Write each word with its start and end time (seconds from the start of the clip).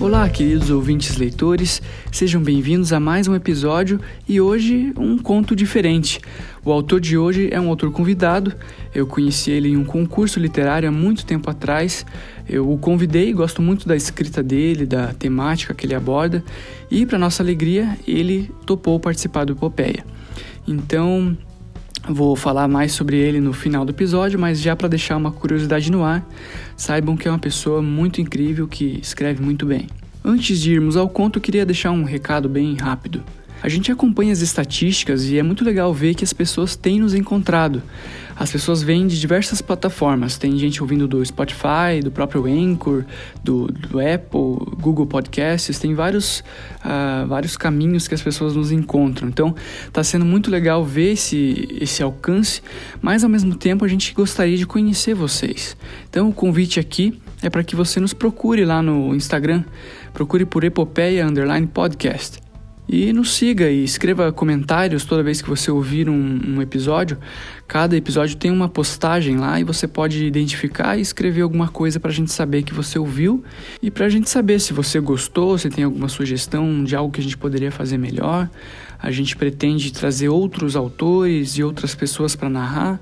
Olá, 0.00 0.28
queridos 0.28 0.70
ouvintes 0.70 1.16
leitores, 1.16 1.82
sejam 2.12 2.40
bem-vindos 2.40 2.92
a 2.92 3.00
mais 3.00 3.26
um 3.26 3.34
episódio 3.34 4.00
e 4.28 4.40
hoje 4.40 4.92
um 4.96 5.18
conto 5.18 5.56
diferente. 5.56 6.20
O 6.64 6.70
autor 6.70 7.00
de 7.00 7.18
hoje 7.18 7.48
é 7.50 7.60
um 7.60 7.68
autor 7.68 7.90
convidado, 7.90 8.54
eu 8.94 9.08
conheci 9.08 9.50
ele 9.50 9.70
em 9.70 9.76
um 9.76 9.84
concurso 9.84 10.38
literário 10.38 10.88
há 10.88 10.92
muito 10.92 11.26
tempo 11.26 11.50
atrás. 11.50 12.06
Eu 12.48 12.70
o 12.70 12.78
convidei, 12.78 13.32
gosto 13.32 13.60
muito 13.60 13.88
da 13.88 13.96
escrita 13.96 14.40
dele, 14.40 14.86
da 14.86 15.12
temática 15.14 15.74
que 15.74 15.84
ele 15.84 15.96
aborda, 15.96 16.44
e, 16.88 17.04
para 17.04 17.18
nossa 17.18 17.42
alegria, 17.42 17.98
ele 18.06 18.52
topou 18.64 19.00
participar 19.00 19.46
do 19.46 19.54
Epopeia. 19.54 20.06
Então, 20.64 21.36
Vou 22.06 22.36
falar 22.36 22.68
mais 22.68 22.92
sobre 22.92 23.16
ele 23.16 23.40
no 23.40 23.52
final 23.52 23.84
do 23.84 23.90
episódio, 23.90 24.38
mas 24.38 24.60
já 24.60 24.76
para 24.76 24.88
deixar 24.88 25.16
uma 25.16 25.32
curiosidade 25.32 25.90
no 25.90 26.04
ar, 26.04 26.26
saibam 26.76 27.16
que 27.16 27.26
é 27.26 27.30
uma 27.30 27.38
pessoa 27.38 27.82
muito 27.82 28.20
incrível 28.20 28.68
que 28.68 28.98
escreve 29.02 29.42
muito 29.42 29.66
bem. 29.66 29.86
Antes 30.24 30.60
de 30.60 30.72
irmos 30.72 30.96
ao 30.96 31.08
conto, 31.08 31.40
queria 31.40 31.64
deixar 31.64 31.90
um 31.90 32.04
recado 32.04 32.48
bem 32.48 32.74
rápido. 32.76 33.22
A 33.60 33.68
gente 33.68 33.90
acompanha 33.90 34.32
as 34.32 34.40
estatísticas 34.40 35.24
e 35.24 35.38
é 35.38 35.42
muito 35.42 35.64
legal 35.64 35.92
ver 35.92 36.14
que 36.14 36.22
as 36.22 36.32
pessoas 36.32 36.76
têm 36.76 37.00
nos 37.00 37.12
encontrado. 37.12 37.82
As 38.38 38.52
pessoas 38.52 38.84
vêm 38.84 39.08
de 39.08 39.18
diversas 39.18 39.60
plataformas. 39.60 40.38
Tem 40.38 40.56
gente 40.56 40.80
ouvindo 40.80 41.08
do 41.08 41.24
Spotify, 41.24 42.00
do 42.02 42.10
próprio 42.12 42.46
Anchor, 42.46 43.04
do, 43.42 43.66
do 43.66 43.98
Apple, 43.98 44.76
Google 44.80 45.06
Podcasts. 45.06 45.76
Tem 45.80 45.92
vários, 45.92 46.38
uh, 46.84 47.26
vários 47.26 47.56
caminhos 47.56 48.06
que 48.06 48.14
as 48.14 48.22
pessoas 48.22 48.54
nos 48.54 48.70
encontram. 48.70 49.28
Então, 49.28 49.56
está 49.88 50.04
sendo 50.04 50.24
muito 50.24 50.52
legal 50.52 50.84
ver 50.84 51.14
esse, 51.14 51.66
esse 51.80 52.00
alcance, 52.00 52.62
mas 53.02 53.24
ao 53.24 53.30
mesmo 53.30 53.56
tempo 53.56 53.84
a 53.84 53.88
gente 53.88 54.14
gostaria 54.14 54.56
de 54.56 54.66
conhecer 54.66 55.14
vocês. 55.14 55.76
Então, 56.08 56.28
o 56.28 56.32
convite 56.32 56.78
aqui 56.78 57.20
é 57.42 57.50
para 57.50 57.64
que 57.64 57.74
você 57.74 57.98
nos 57.98 58.14
procure 58.14 58.64
lá 58.64 58.80
no 58.80 59.16
Instagram. 59.16 59.64
Procure 60.14 60.46
por 60.46 60.62
Epopeia 60.62 61.26
Underline 61.26 61.66
Podcast. 61.66 62.47
E 62.90 63.12
nos 63.12 63.34
siga 63.34 63.68
e 63.68 63.84
escreva 63.84 64.32
comentários 64.32 65.04
toda 65.04 65.22
vez 65.22 65.42
que 65.42 65.48
você 65.48 65.70
ouvir 65.70 66.08
um, 66.08 66.40
um, 66.46 66.62
episódio. 66.62 67.18
Cada 67.66 67.94
episódio 67.94 68.34
tem 68.36 68.50
uma 68.50 68.66
postagem 68.66 69.36
lá 69.36 69.60
e 69.60 69.64
você 69.64 69.86
pode 69.86 70.24
identificar 70.24 70.96
e 70.96 71.02
escrever 71.02 71.42
alguma 71.42 71.68
coisa 71.68 72.00
para 72.00 72.10
a 72.10 72.14
gente 72.14 72.32
saber 72.32 72.62
que 72.62 72.72
você 72.72 72.98
ouviu 72.98 73.44
e 73.82 73.90
para 73.90 74.06
a 74.06 74.08
gente 74.08 74.30
saber 74.30 74.58
se 74.58 74.72
você 74.72 74.98
gostou, 75.00 75.58
se 75.58 75.68
tem 75.68 75.84
alguma 75.84 76.08
sugestão 76.08 76.82
de 76.82 76.96
algo 76.96 77.12
que 77.12 77.20
a 77.20 77.22
gente 77.22 77.36
poderia 77.36 77.70
fazer 77.70 77.98
melhor. 77.98 78.48
A 78.98 79.10
gente 79.10 79.36
pretende 79.36 79.92
trazer 79.92 80.30
outros 80.30 80.74
autores 80.74 81.58
e 81.58 81.62
outras 81.62 81.94
pessoas 81.94 82.34
para 82.34 82.48
narrar. 82.48 82.98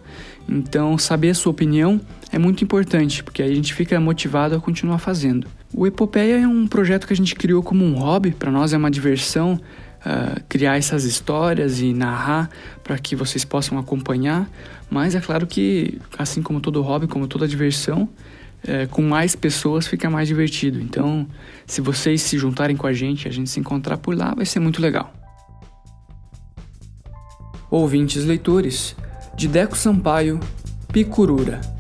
Então, 0.49 0.99
saber 0.99 1.31
a 1.31 1.35
sua 1.35 1.53
opinião 1.53 2.01
é 2.33 2.39
muito 2.39 2.65
importante, 2.65 3.23
porque 3.23 3.43
aí 3.43 3.53
a 3.53 3.55
gente 3.55 3.73
fica 3.73 3.99
motivado 4.01 4.55
a 4.55 4.61
continuar 4.61 4.99
fazendo. 4.99 5.47
O 5.73 5.87
Epopeia 5.87 6.41
é 6.41 6.47
um 6.47 6.67
projeto 6.67 7.07
que 7.07 7.13
a 7.13 7.17
gente 7.17 7.35
criou 7.35 7.63
como 7.63 7.85
um 7.85 7.95
hobby, 7.95 8.33
para 8.33 8.51
nós 8.51 8.73
é 8.73 8.77
uma 8.77 8.91
diversão 8.91 9.55
uh, 9.55 10.41
criar 10.49 10.77
essas 10.77 11.05
histórias 11.05 11.81
e 11.81 11.93
narrar 11.93 12.51
para 12.83 12.99
que 12.99 13.15
vocês 13.15 13.45
possam 13.45 13.79
acompanhar, 13.79 14.49
mas 14.91 15.15
é 15.15 15.21
claro 15.21 15.47
que, 15.47 16.01
assim 16.19 16.43
como 16.43 16.61
todo 16.61 16.83
hobby, 16.83 17.07
como 17.07 17.27
toda 17.27 17.47
diversão, 17.47 18.09
é, 18.67 18.87
com 18.87 19.03
mais 19.03 19.37
pessoas 19.37 19.87
fica 19.87 20.11
mais 20.11 20.29
divertido. 20.29 20.81
Então, 20.81 21.27
se 21.67 21.81
vocês 21.81 22.23
se 22.23 22.37
juntarem 22.39 22.77
com 22.77 22.87
a 22.87 22.93
gente, 22.93 23.29
a 23.29 23.31
gente 23.31 23.49
se 23.49 23.61
encontrar 23.61 23.97
por 23.99 24.17
lá, 24.17 24.35
vai 24.35 24.45
ser 24.45 24.61
muito 24.61 24.83
legal. 24.83 25.13
Ouvintes 27.71 28.25
leitores, 28.25 28.97
de 29.37 29.49
Deco 29.49 29.77
Sampaio, 29.77 30.41
Picurura. 30.93 31.76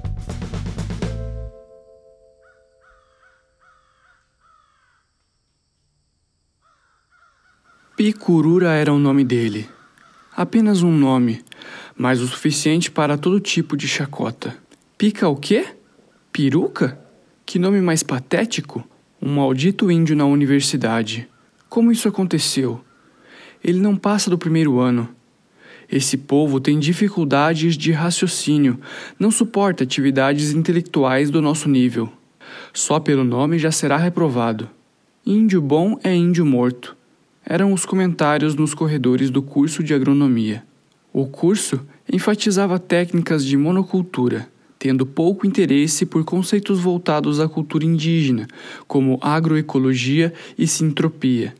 Picurura 7.96 8.74
era 8.74 8.92
o 8.92 8.98
nome 8.98 9.24
dele. 9.24 9.66
Apenas 10.36 10.82
um 10.82 10.92
nome, 10.92 11.42
mas 11.96 12.20
o 12.20 12.28
suficiente 12.28 12.90
para 12.90 13.16
todo 13.16 13.40
tipo 13.40 13.74
de 13.74 13.88
chacota. 13.88 14.54
Pica 14.98 15.26
o 15.26 15.34
quê? 15.34 15.64
Peruca? 16.30 17.00
Que 17.46 17.58
nome 17.58 17.80
mais 17.80 18.02
patético? 18.02 18.86
Um 19.20 19.36
maldito 19.36 19.90
índio 19.90 20.14
na 20.14 20.26
universidade. 20.26 21.26
Como 21.70 21.90
isso 21.90 22.06
aconteceu? 22.06 22.82
Ele 23.64 23.80
não 23.80 23.96
passa 23.96 24.28
do 24.28 24.36
primeiro 24.36 24.78
ano. 24.78 25.08
Esse 25.90 26.18
povo 26.18 26.60
tem 26.60 26.78
dificuldades 26.78 27.78
de 27.78 27.92
raciocínio, 27.92 28.78
não 29.18 29.30
suporta 29.30 29.84
atividades 29.84 30.52
intelectuais 30.52 31.30
do 31.30 31.40
nosso 31.40 31.66
nível. 31.66 32.12
Só 32.74 33.00
pelo 33.00 33.24
nome 33.24 33.58
já 33.58 33.72
será 33.72 33.96
reprovado. 33.96 34.68
Índio 35.24 35.62
bom 35.62 35.98
é 36.04 36.14
índio 36.14 36.44
morto 36.44 36.94
eram 37.48 37.72
os 37.72 37.86
comentários 37.86 38.56
nos 38.56 38.74
corredores 38.74 39.30
do 39.30 39.40
curso 39.40 39.82
de 39.82 39.94
agronomia. 39.94 40.64
O 41.12 41.26
curso 41.26 41.80
enfatizava 42.12 42.76
técnicas 42.76 43.44
de 43.44 43.56
monocultura, 43.56 44.48
tendo 44.78 45.06
pouco 45.06 45.46
interesse 45.46 46.04
por 46.04 46.24
conceitos 46.24 46.80
voltados 46.80 47.38
à 47.38 47.48
cultura 47.48 47.84
indígena, 47.84 48.48
como 48.88 49.18
agroecologia 49.22 50.34
e 50.58 50.66
sintropia, 50.66 51.54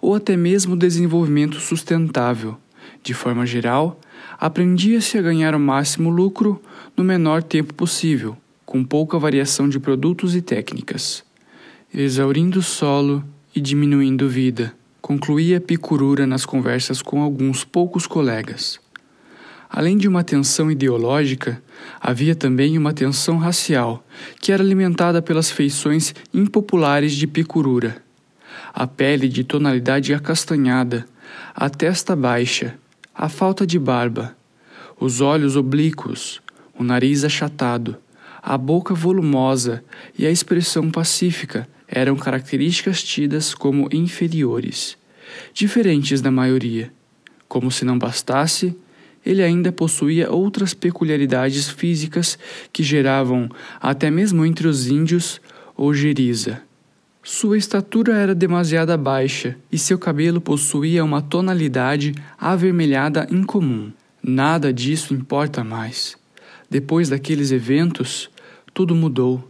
ou 0.00 0.14
até 0.14 0.36
mesmo 0.36 0.76
desenvolvimento 0.76 1.60
sustentável. 1.60 2.58
De 3.02 3.14
forma 3.14 3.46
geral, 3.46 4.00
aprendia-se 4.40 5.16
a 5.16 5.22
ganhar 5.22 5.54
o 5.54 5.60
máximo 5.60 6.10
lucro 6.10 6.60
no 6.96 7.04
menor 7.04 7.44
tempo 7.44 7.72
possível, 7.72 8.36
com 8.66 8.84
pouca 8.84 9.18
variação 9.18 9.68
de 9.68 9.78
produtos 9.78 10.34
e 10.34 10.42
técnicas, 10.42 11.24
exaurindo 11.94 12.60
solo 12.60 13.24
e 13.54 13.60
diminuindo 13.60 14.28
vida 14.28 14.74
concluía 15.08 15.58
Picurura 15.58 16.26
nas 16.26 16.44
conversas 16.44 17.00
com 17.00 17.22
alguns 17.22 17.64
poucos 17.64 18.06
colegas. 18.06 18.78
Além 19.70 19.96
de 19.96 20.06
uma 20.06 20.22
tensão 20.22 20.70
ideológica, 20.70 21.62
havia 21.98 22.34
também 22.34 22.76
uma 22.76 22.92
tensão 22.92 23.38
racial, 23.38 24.06
que 24.38 24.52
era 24.52 24.62
alimentada 24.62 25.22
pelas 25.22 25.50
feições 25.50 26.14
impopulares 26.34 27.12
de 27.12 27.26
Picurura. 27.26 28.02
A 28.74 28.86
pele 28.86 29.30
de 29.30 29.44
tonalidade 29.44 30.12
acastanhada, 30.12 31.06
a 31.54 31.70
testa 31.70 32.14
baixa, 32.14 32.74
a 33.14 33.30
falta 33.30 33.66
de 33.66 33.78
barba, 33.78 34.36
os 35.00 35.22
olhos 35.22 35.56
oblíquos, 35.56 36.42
o 36.78 36.84
nariz 36.84 37.24
achatado, 37.24 37.96
a 38.42 38.58
boca 38.58 38.92
volumosa 38.92 39.82
e 40.18 40.26
a 40.26 40.30
expressão 40.30 40.90
pacífica 40.90 41.66
eram 41.88 42.14
características 42.16 43.02
tidas 43.02 43.54
como 43.54 43.88
inferiores 43.92 44.98
diferentes 45.52 46.20
da 46.20 46.30
maioria. 46.30 46.92
Como 47.48 47.70
se 47.70 47.84
não 47.84 47.98
bastasse, 47.98 48.76
ele 49.24 49.42
ainda 49.42 49.72
possuía 49.72 50.30
outras 50.30 50.74
peculiaridades 50.74 51.68
físicas 51.68 52.38
que 52.72 52.82
geravam, 52.82 53.48
até 53.80 54.10
mesmo 54.10 54.44
entre 54.44 54.68
os 54.68 54.88
índios, 54.88 55.40
ojeriza. 55.76 56.62
Sua 57.22 57.58
estatura 57.58 58.14
era 58.16 58.34
demasiado 58.34 58.96
baixa 58.96 59.56
e 59.70 59.78
seu 59.78 59.98
cabelo 59.98 60.40
possuía 60.40 61.04
uma 61.04 61.20
tonalidade 61.20 62.14
avermelhada 62.38 63.26
incomum. 63.30 63.92
Nada 64.22 64.72
disso 64.72 65.14
importa 65.14 65.62
mais. 65.62 66.16
Depois 66.70 67.08
daqueles 67.08 67.50
eventos, 67.50 68.30
tudo 68.72 68.94
mudou. 68.94 69.46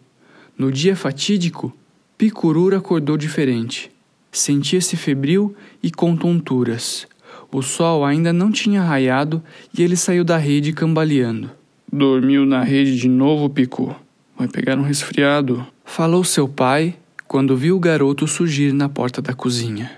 No 0.57 0.73
dia 0.73 0.97
fatídico, 0.97 1.73
Picurura 2.19 2.79
acordou 2.79 3.17
diferente. 3.17 3.93
Sentia-se 4.33 4.97
febril 4.97 5.55
e 5.81 5.89
com 5.89 6.17
tonturas. 6.17 7.07
O 7.53 7.63
sol 7.63 8.05
ainda 8.05 8.33
não 8.33 8.51
tinha 8.51 8.83
raiado 8.83 9.41
e 9.73 9.85
ele 9.85 9.95
saiu 9.95 10.25
da 10.25 10.37
rede 10.37 10.73
cambaleando. 10.73 11.49
Dormiu 11.91 12.45
na 12.45 12.65
rede 12.65 12.99
de 12.99 13.09
novo, 13.09 13.49
Pico. 13.49 13.95
Vai 14.37 14.49
pegar 14.49 14.77
um 14.77 14.83
resfriado. 14.83 15.65
Falou 15.85 16.25
seu 16.25 16.49
pai 16.49 16.97
quando 17.29 17.57
viu 17.57 17.77
o 17.77 17.81
garoto 17.81 18.27
surgir 18.27 18.73
na 18.73 18.89
porta 18.89 19.23
da 19.23 19.33
cozinha. 19.33 19.89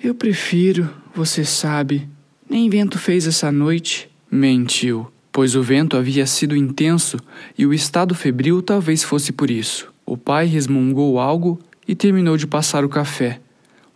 Eu 0.00 0.14
prefiro, 0.14 0.88
você 1.12 1.44
sabe. 1.44 2.08
Nem 2.48 2.70
vento 2.70 2.96
fez 2.96 3.26
essa 3.26 3.50
noite. 3.50 4.08
Mentiu, 4.30 5.10
pois 5.32 5.56
o 5.56 5.62
vento 5.64 5.96
havia 5.96 6.26
sido 6.26 6.54
intenso 6.54 7.18
e 7.58 7.66
o 7.66 7.74
estado 7.74 8.14
febril 8.14 8.62
talvez 8.62 9.02
fosse 9.02 9.32
por 9.32 9.50
isso. 9.50 9.89
O 10.10 10.16
pai 10.16 10.46
resmungou 10.46 11.18
algo 11.18 11.60
e 11.86 11.94
terminou 11.94 12.36
de 12.36 12.46
passar 12.46 12.84
o 12.84 12.88
café 12.88 13.40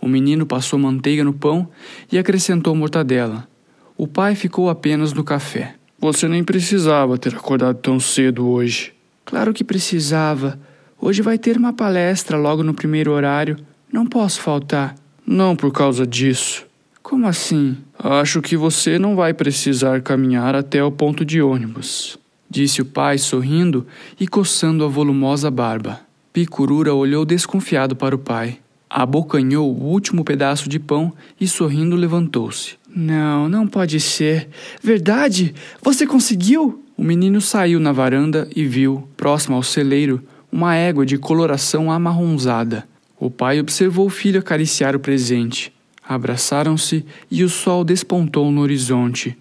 o 0.05 0.08
menino 0.08 0.44
passou 0.44 0.78
manteiga 0.78 1.25
no 1.25 1.32
pão 1.32 1.66
e 2.12 2.19
acrescentou 2.19 2.75
mortadela. 2.75 3.49
O 3.96 4.06
pai 4.06 4.34
ficou 4.34 4.69
apenas 4.69 5.14
no 5.14 5.25
café. 5.25 5.76
Você 5.99 6.28
nem 6.28 6.44
precisava 6.44 7.16
ter 7.16 7.34
acordado 7.34 7.78
tão 7.78 7.99
cedo 7.99 8.46
hoje. 8.46 8.93
Claro 9.25 9.55
que 9.55 9.64
precisava. 9.64 10.61
Hoje 11.00 11.22
vai 11.22 11.38
ter 11.38 11.56
uma 11.56 11.72
palestra 11.72 12.37
logo 12.37 12.62
no 12.62 12.75
primeiro 12.75 13.12
horário. 13.12 13.56
Não 13.90 14.05
posso 14.05 14.43
faltar. 14.43 14.94
Não 15.26 15.56
por 15.56 15.72
causa 15.72 16.06
disso. 16.06 16.67
Como 17.02 17.26
assim? 17.26 17.78
Acho 17.99 18.43
que 18.43 18.58
você 18.58 18.99
não 18.99 19.17
vai 19.17 19.32
precisar 19.32 20.02
caminhar 20.02 20.55
até 20.55 20.84
o 20.84 20.93
ponto 20.93 21.25
de 21.25 21.40
ônibus, 21.40 22.19
disse 22.50 22.82
o 22.82 22.84
pai 22.84 23.17
sorrindo 23.17 23.87
e 24.20 24.28
coçando 24.28 24.84
a 24.84 24.88
volumosa 24.88 25.50
barba. 25.50 26.03
Picurura 26.34 26.92
olhou 26.92 27.25
desconfiado 27.25 27.94
para 27.94 28.12
o 28.12 28.19
pai. 28.19 28.58
abocanhou 28.90 29.72
o 29.72 29.84
último 29.84 30.25
pedaço 30.25 30.69
de 30.69 30.81
pão 30.81 31.12
e 31.40 31.46
sorrindo 31.46 31.94
levantou-se. 31.94 32.75
Não, 32.88 33.48
não 33.48 33.69
pode 33.69 34.00
ser. 34.00 34.48
Verdade? 34.82 35.54
Você 35.81 36.04
conseguiu? 36.04 36.82
O 36.96 37.04
menino 37.04 37.40
saiu 37.40 37.78
na 37.78 37.92
varanda 37.92 38.48
e 38.54 38.64
viu, 38.64 39.08
próximo 39.16 39.54
ao 39.54 39.62
celeiro, 39.62 40.25
uma 40.50 40.75
égua 40.75 41.06
de 41.06 41.19
coloração 41.19 41.88
amarronzada. 41.88 42.84
O 43.16 43.31
pai 43.31 43.60
observou 43.60 44.06
o 44.06 44.10
filho 44.10 44.40
acariciar 44.40 44.96
o 44.96 45.00
presente. 45.00 45.72
Abraçaram-se 46.02 47.04
e 47.31 47.44
o 47.44 47.48
sol 47.48 47.84
despontou 47.84 48.50
no 48.50 48.60
horizonte. 48.60 49.38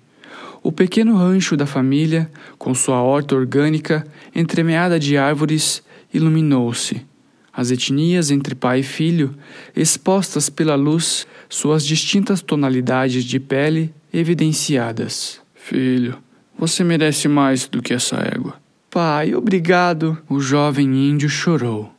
O 0.61 0.71
pequeno 0.71 1.15
rancho 1.15 1.57
da 1.57 1.65
família, 1.65 2.29
com 2.59 2.75
sua 2.75 3.01
horta 3.01 3.35
orgânica, 3.35 4.05
entremeada 4.35 4.99
de 4.99 5.17
árvores, 5.17 5.81
iluminou-se. 6.13 7.05
As 7.51 7.69
etnias 7.69 8.31
entre 8.31 8.55
pai 8.55 8.79
e 8.79 8.83
filho, 8.83 9.35
expostas 9.75 10.49
pela 10.49 10.75
luz, 10.75 11.27
suas 11.47 11.85
distintas 11.85 12.41
tonalidades 12.41 13.23
de 13.23 13.39
pele 13.39 13.93
evidenciadas. 14.11 15.39
Filho, 15.53 16.17
você 16.57 16.83
merece 16.83 17.27
mais 17.27 17.67
do 17.67 17.81
que 17.81 17.93
essa 17.93 18.17
égua. 18.17 18.55
Pai, 18.89 19.33
obrigado. 19.33 20.17
O 20.29 20.39
jovem 20.39 21.09
índio 21.09 21.29
chorou. 21.29 21.91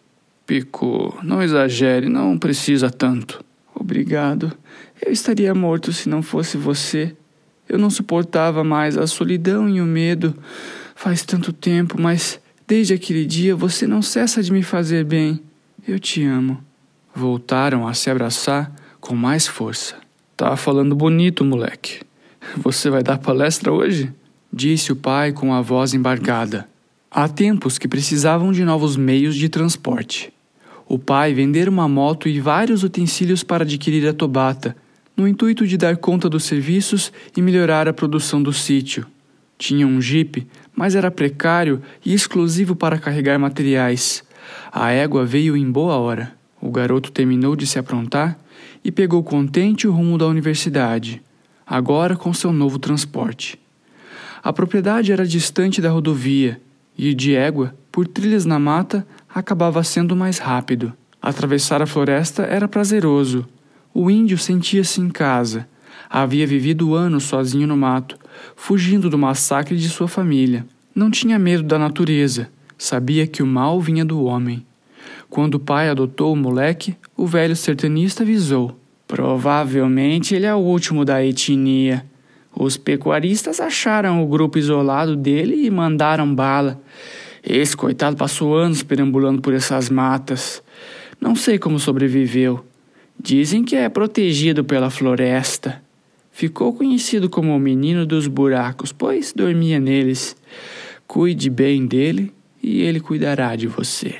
Pico, 0.46 1.18
não 1.22 1.42
exagere, 1.42 2.08
não 2.08 2.36
precisa 2.36 2.90
tanto. 2.90 3.44
Obrigado. 3.74 4.52
Eu 5.04 5.12
estaria 5.12 5.54
morto 5.54 5.92
se 5.92 6.08
não 6.08 6.22
fosse 6.22 6.56
você. 6.56 7.16
Eu 7.68 7.78
não 7.78 7.90
suportava 7.90 8.62
mais 8.62 8.96
a 8.96 9.06
solidão 9.06 9.68
e 9.68 9.80
o 9.80 9.84
medo. 9.84 10.34
Faz 10.94 11.24
tanto 11.24 11.52
tempo, 11.52 12.00
mas 12.00 12.40
desde 12.66 12.94
aquele 12.94 13.24
dia 13.24 13.54
você 13.54 13.86
não 13.86 14.02
cessa 14.02 14.42
de 14.42 14.52
me 14.52 14.62
fazer 14.62 15.04
bem. 15.04 15.40
Eu 15.86 15.98
te 15.98 16.24
amo. 16.24 16.62
Voltaram 17.14 17.86
a 17.86 17.94
se 17.94 18.10
abraçar 18.10 18.74
com 19.00 19.14
mais 19.14 19.46
força. 19.46 19.96
Tá 20.36 20.56
falando 20.56 20.96
bonito, 20.96 21.44
moleque. 21.44 22.00
Você 22.56 22.90
vai 22.90 23.02
dar 23.02 23.18
palestra 23.18 23.72
hoje? 23.72 24.12
Disse 24.52 24.92
o 24.92 24.96
pai 24.96 25.32
com 25.32 25.52
a 25.52 25.60
voz 25.60 25.94
embargada. 25.94 26.68
Há 27.10 27.28
tempos 27.28 27.78
que 27.78 27.86
precisavam 27.86 28.50
de 28.50 28.64
novos 28.64 28.96
meios 28.96 29.36
de 29.36 29.48
transporte. 29.48 30.32
O 30.88 30.98
pai 30.98 31.32
vendera 31.32 31.70
uma 31.70 31.88
moto 31.88 32.28
e 32.28 32.40
vários 32.40 32.82
utensílios 32.82 33.42
para 33.42 33.64
adquirir 33.64 34.06
a 34.08 34.12
Tobata, 34.12 34.76
no 35.16 35.28
intuito 35.28 35.66
de 35.66 35.76
dar 35.76 35.96
conta 35.96 36.28
dos 36.28 36.44
serviços 36.44 37.12
e 37.36 37.40
melhorar 37.40 37.88
a 37.88 37.92
produção 37.92 38.42
do 38.42 38.52
sítio. 38.52 39.06
Tinha 39.56 39.86
um 39.86 40.00
jipe, 40.00 40.46
mas 40.74 40.94
era 40.94 41.10
precário 41.10 41.80
e 42.04 42.12
exclusivo 42.12 42.74
para 42.74 42.98
carregar 42.98 43.38
materiais. 43.38 44.24
A 44.72 44.90
égua 44.90 45.24
veio 45.24 45.56
em 45.56 45.70
boa 45.70 45.96
hora. 45.96 46.34
O 46.60 46.70
garoto 46.70 47.12
terminou 47.12 47.54
de 47.54 47.66
se 47.66 47.78
aprontar 47.78 48.38
e 48.84 48.90
pegou 48.90 49.22
contente 49.22 49.86
o 49.86 49.92
rumo 49.92 50.18
da 50.18 50.26
universidade, 50.26 51.22
agora 51.66 52.16
com 52.16 52.32
seu 52.32 52.52
novo 52.52 52.78
transporte. 52.78 53.58
A 54.42 54.52
propriedade 54.52 55.10
era 55.10 55.26
distante 55.26 55.80
da 55.80 55.90
rodovia 55.90 56.60
e 56.96 57.14
de 57.14 57.34
égua, 57.34 57.74
por 57.90 58.06
trilhas 58.06 58.44
na 58.44 58.58
mata, 58.58 59.06
acabava 59.32 59.82
sendo 59.82 60.14
mais 60.14 60.38
rápido. 60.38 60.92
Atravessar 61.20 61.80
a 61.80 61.86
floresta 61.86 62.42
era 62.42 62.68
prazeroso. 62.68 63.46
O 63.94 64.10
índio 64.10 64.36
sentia-se 64.36 65.00
em 65.00 65.08
casa. 65.08 65.66
Havia 66.10 66.46
vivido 66.46 66.94
anos 66.94 67.24
sozinho 67.24 67.66
no 67.66 67.76
mato, 67.76 68.18
fugindo 68.56 69.10
do 69.10 69.18
massacre 69.18 69.76
de 69.76 69.88
sua 69.88 70.08
família. 70.08 70.66
Não 70.94 71.10
tinha 71.10 71.38
medo 71.38 71.62
da 71.62 71.78
natureza, 71.78 72.48
sabia 72.78 73.26
que 73.26 73.42
o 73.42 73.46
mal 73.46 73.80
vinha 73.80 74.04
do 74.04 74.24
homem. 74.24 74.64
Quando 75.28 75.56
o 75.56 75.60
pai 75.60 75.88
adotou 75.88 76.32
o 76.32 76.36
moleque, 76.36 76.96
o 77.16 77.26
velho 77.26 77.56
sertanista 77.56 78.22
avisou: 78.22 78.78
Provavelmente 79.06 80.34
ele 80.34 80.46
é 80.46 80.54
o 80.54 80.58
último 80.58 81.04
da 81.04 81.24
etnia. 81.24 82.04
Os 82.56 82.76
pecuaristas 82.76 83.60
acharam 83.60 84.22
o 84.22 84.26
grupo 84.28 84.58
isolado 84.58 85.16
dele 85.16 85.66
e 85.66 85.70
mandaram 85.70 86.32
bala. 86.32 86.80
Esse 87.42 87.76
coitado 87.76 88.16
passou 88.16 88.56
anos 88.56 88.82
perambulando 88.82 89.42
por 89.42 89.52
essas 89.52 89.90
matas. 89.90 90.62
Não 91.20 91.34
sei 91.34 91.58
como 91.58 91.78
sobreviveu. 91.78 92.64
Dizem 93.20 93.64
que 93.64 93.76
é 93.76 93.88
protegido 93.88 94.64
pela 94.64 94.88
floresta. 94.88 95.82
Ficou 96.36 96.72
conhecido 96.72 97.30
como 97.30 97.54
o 97.54 97.60
menino 97.60 98.04
dos 98.04 98.26
buracos, 98.26 98.90
pois 98.90 99.32
dormia 99.32 99.78
neles. 99.78 100.34
Cuide 101.06 101.48
bem 101.48 101.86
dele 101.86 102.34
e 102.60 102.82
ele 102.82 102.98
cuidará 102.98 103.54
de 103.54 103.68
você. 103.68 104.16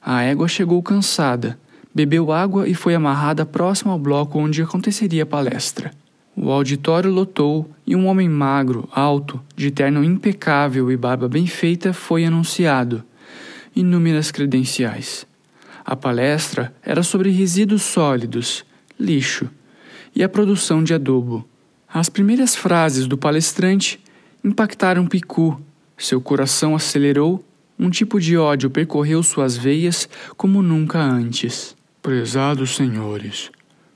A 0.00 0.22
égua 0.22 0.46
chegou 0.46 0.80
cansada, 0.80 1.58
bebeu 1.92 2.30
água 2.30 2.68
e 2.68 2.72
foi 2.72 2.94
amarrada 2.94 3.44
próximo 3.44 3.90
ao 3.90 3.98
bloco 3.98 4.38
onde 4.38 4.62
aconteceria 4.62 5.24
a 5.24 5.26
palestra. 5.26 5.90
O 6.36 6.52
auditório 6.52 7.10
lotou 7.10 7.68
e 7.84 7.96
um 7.96 8.06
homem 8.06 8.28
magro, 8.28 8.88
alto, 8.92 9.42
de 9.56 9.72
terno 9.72 10.04
impecável 10.04 10.92
e 10.92 10.96
barba 10.96 11.28
bem 11.28 11.48
feita 11.48 11.92
foi 11.92 12.24
anunciado. 12.24 13.02
Inúmeras 13.74 14.30
credenciais. 14.30 15.26
A 15.84 15.96
palestra 15.96 16.72
era 16.80 17.02
sobre 17.02 17.30
resíduos 17.30 17.82
sólidos, 17.82 18.64
lixo, 19.00 19.50
e 20.14 20.22
a 20.22 20.28
produção 20.28 20.84
de 20.84 20.94
adubo. 20.94 21.44
As 21.98 22.10
primeiras 22.10 22.54
frases 22.54 23.06
do 23.06 23.16
palestrante 23.16 23.98
impactaram 24.44 25.06
Picu. 25.06 25.58
Seu 25.96 26.20
coração 26.20 26.76
acelerou, 26.76 27.42
um 27.78 27.88
tipo 27.88 28.20
de 28.20 28.36
ódio 28.36 28.68
percorreu 28.68 29.22
suas 29.22 29.56
veias 29.56 30.06
como 30.36 30.60
nunca 30.60 30.98
antes. 30.98 31.74
Prezados 32.02 32.76
senhores, 32.76 33.50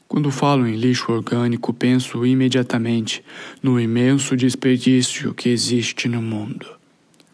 quando 0.08 0.31
falo 0.31 0.67
em 0.67 0.76
lixo 0.76 1.12
orgânico, 1.12 1.75
penso 1.75 2.25
imediatamente 2.25 3.23
no 3.62 3.79
imenso 3.79 4.35
desperdício 4.35 5.35
que 5.35 5.50
existe 5.50 6.08
no 6.08 6.23
mundo. 6.23 6.67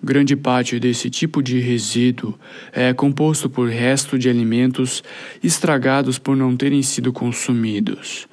Grande 0.02 0.34
parte 0.34 0.80
desse 0.80 1.08
tipo 1.08 1.44
de 1.44 1.60
resíduo 1.60 2.36
é 2.72 2.92
composto 2.92 3.48
por 3.48 3.68
resto 3.68 4.18
de 4.18 4.28
alimentos 4.28 5.04
estragados 5.44 6.18
por 6.18 6.36
não 6.36 6.56
terem 6.56 6.82
sido 6.82 7.12
consumidos. 7.12 8.26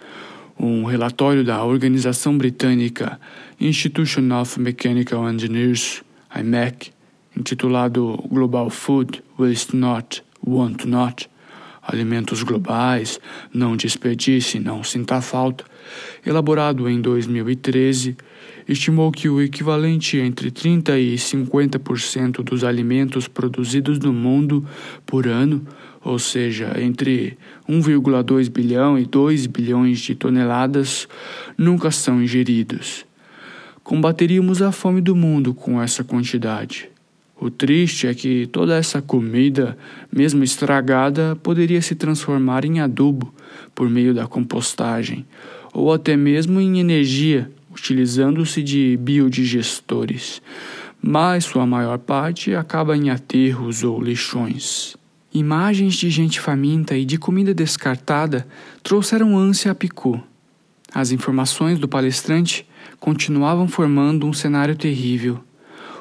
Um 0.60 0.86
relatório 0.86 1.44
da 1.44 1.64
organização 1.64 2.38
britânica 2.38 3.20
Institution 3.60 4.32
of 4.40 4.60
Mechanical 4.60 5.30
Engineers, 5.30 6.04
IMEC, 6.36 6.92
intitulado 7.36 8.24
Global 8.30 8.70
Food 8.70 9.24
Waste 9.38 9.76
Not, 9.76 10.24
Want 10.46 10.86
Not, 10.86 11.30
Alimentos 11.82 12.44
Globais, 12.44 13.20
Não 13.54 13.76
Desperdice, 13.76 14.60
Não 14.60 14.84
Sinta 14.84 15.22
Falta, 15.22 15.66
elaborado 16.26 16.88
em 16.88 17.02
2013, 17.02 18.16
estimou 18.68 19.12
que 19.12 19.28
o 19.30 19.42
equivalente 19.42 20.18
entre 20.18 20.52
30% 20.52 20.98
e 20.98 21.16
50% 21.16 22.44
dos 22.44 22.64
alimentos 22.64 23.28
produzidos 23.28 24.00
no 24.00 24.14
mundo 24.14 24.66
por 25.06 25.28
ano, 25.28 25.66
ou 26.04 26.20
seja, 26.20 26.74
entre 26.80 27.38
1,2 27.68 28.50
bilhão 28.50 28.98
e 28.98 29.06
2 29.06 29.48
bilhões 29.48 30.00
de 30.00 30.16
toneladas, 30.16 31.08
nunca 31.58 31.92
são 31.92 32.22
ingeridos. 32.22 33.06
Combateríamos 33.84 34.62
a 34.62 34.72
fome 34.72 35.02
do 35.02 35.16
mundo 35.16 35.54
com 35.54 35.82
essa 35.82 36.04
quantidade. 36.04 36.90
O 37.40 37.50
triste 37.50 38.08
é 38.08 38.14
que 38.14 38.48
toda 38.48 38.78
essa 38.78 39.02
comida, 39.02 39.78
mesmo 40.10 40.44
estragada, 40.44 41.36
poderia 41.44 41.82
se 41.82 41.94
transformar 41.94 42.64
em 42.64 42.80
adubo 42.80 43.34
por 43.76 43.90
meio 43.90 44.14
da 44.14 44.26
compostagem, 44.26 45.26
ou 45.74 45.92
até 45.92 46.16
mesmo 46.16 46.62
em 46.62 46.80
energia, 46.80 47.52
utilizando-se 47.74 48.62
de 48.62 48.98
biodigestores, 48.98 50.42
mas 51.02 51.46
sua 51.46 51.66
maior 51.66 51.98
parte 51.98 52.56
acaba 52.56 52.96
em 52.96 53.10
aterros 53.10 53.84
ou 53.84 54.02
lixões. 54.02 54.96
Imagens 55.34 55.96
de 55.96 56.10
gente 56.10 56.40
faminta 56.40 56.96
e 56.96 57.04
de 57.04 57.18
comida 57.18 57.54
descartada 57.54 58.48
trouxeram 58.84 59.36
ânsia 59.36 59.72
a 59.72 59.76
Picu. 59.76 60.22
As 60.94 61.12
informações 61.12 61.80
do 61.80 61.88
palestrante 61.88 62.68
continuavam 63.00 63.68
formando 63.68 64.28
um 64.28 64.34
cenário 64.34 64.76
terrível. 64.76 65.44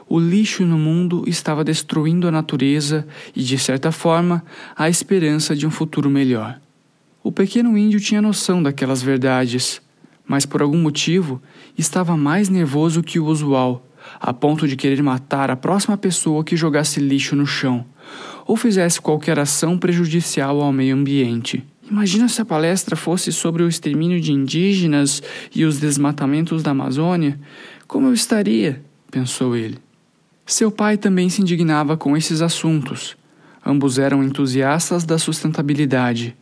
O 0.07 0.21
lixo 0.21 0.67
no 0.67 0.77
mundo 0.77 1.25
estava 1.27 1.65
destruindo 1.65 2.29
a 2.29 2.31
natureza 2.31 3.07
e, 3.35 3.43
de 3.43 3.57
certa 3.57 3.91
forma, 3.91 4.45
a 4.77 4.91
esperança 4.91 5.57
de 5.57 5.67
um 5.67 5.71
futuro 5.71 6.11
melhor. 6.11 6.61
O 7.23 7.33
pequeno 7.33 7.79
índio 7.79 7.99
tinha 7.99 8.21
noção 8.21 8.63
daquelas 8.63 9.01
verdades, 9.01 9.81
mas 10.33 10.47
por 10.47 10.63
algum 10.63 10.79
motivo 10.79 11.43
estava 11.77 12.17
mais 12.17 12.49
nervoso 12.49 13.03
que 13.03 13.21
o 13.21 13.27
usual, 13.27 13.87
a 14.19 14.33
ponto 14.33 14.67
de 14.67 14.77
querer 14.77 15.03
matar 15.03 15.51
a 15.51 15.57
próxima 15.57 15.95
pessoa 15.95 16.43
que 16.43 16.57
jogasse 16.57 17.01
lixo 17.01 17.37
no 17.37 17.45
chão 17.45 17.85
ou 18.47 18.57
fizesse 18.57 18.99
qualquer 18.99 19.39
ação 19.39 19.77
prejudicial 19.77 20.63
ao 20.63 20.73
meio 20.73 20.97
ambiente. 20.97 21.63
Imagina 21.91 22.29
se 22.29 22.41
a 22.41 22.47
palestra 22.47 22.97
fosse 22.97 23.31
sobre 23.31 23.63
o 23.63 23.69
extermínio 23.69 24.23
de 24.23 24.33
indígenas 24.33 25.23
e 25.55 25.67
os 25.67 25.79
desmatamentos 25.79 26.63
da 26.63 26.71
Amazônia. 26.71 27.39
Como 27.87 28.07
eu 28.07 28.15
estaria? 28.15 28.83
pensou 29.11 29.55
ele. 29.55 29.77
Seu 30.47 30.71
pai 30.71 30.97
também 30.97 31.29
se 31.29 31.43
indignava 31.43 31.95
com 31.95 32.17
esses 32.17 32.41
assuntos. 32.41 33.19
Ambos 33.63 33.99
eram 33.99 34.25
entusiastas 34.25 35.05
da 35.05 35.19
sustentabilidade. 35.19 36.35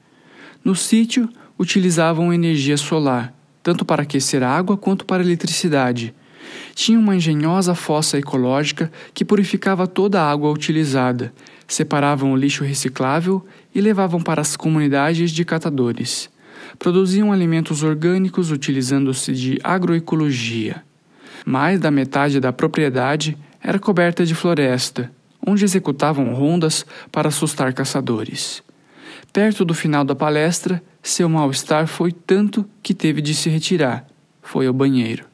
No 0.64 0.76
sítio, 0.76 1.28
utilizavam 1.58 2.32
energia 2.32 2.76
solar, 2.76 3.34
tanto 3.62 3.84
para 3.84 4.02
aquecer 4.02 4.42
água 4.42 4.76
quanto 4.76 5.04
para 5.04 5.22
eletricidade. 5.22 6.14
Tinha 6.74 6.98
uma 6.98 7.16
engenhosa 7.16 7.74
fossa 7.74 8.18
ecológica 8.18 8.90
que 9.12 9.24
purificava 9.24 9.86
toda 9.86 10.20
a 10.20 10.30
água 10.30 10.50
utilizada, 10.50 11.32
separavam 11.66 12.32
o 12.32 12.36
lixo 12.36 12.64
reciclável 12.64 13.44
e 13.74 13.80
levavam 13.80 14.20
para 14.20 14.40
as 14.40 14.56
comunidades 14.56 15.30
de 15.30 15.44
catadores. 15.44 16.28
Produziam 16.78 17.32
alimentos 17.32 17.82
orgânicos 17.82 18.50
utilizando-se 18.50 19.32
de 19.32 19.58
agroecologia. 19.62 20.82
Mais 21.44 21.78
da 21.78 21.90
metade 21.90 22.40
da 22.40 22.52
propriedade 22.52 23.36
era 23.62 23.78
coberta 23.78 24.24
de 24.24 24.34
floresta, 24.34 25.10
onde 25.46 25.64
executavam 25.64 26.34
rondas 26.34 26.84
para 27.10 27.28
assustar 27.28 27.72
caçadores. 27.72 28.62
Perto 29.32 29.64
do 29.64 29.74
final 29.74 30.04
da 30.04 30.14
palestra, 30.14 30.82
seu 31.02 31.28
mal-estar 31.28 31.86
foi 31.86 32.12
tanto 32.12 32.64
que 32.82 32.92
teve 32.92 33.22
de 33.22 33.34
se 33.34 33.48
retirar. 33.48 34.06
Foi 34.42 34.66
ao 34.66 34.72
banheiro. 34.72 35.24